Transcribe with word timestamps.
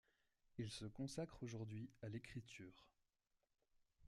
Il 0.57 0.71
se 0.71 0.85
consacre 0.85 1.43
aujourd'hui 1.43 1.87
à 2.01 2.09
l'écriture. 2.09 2.89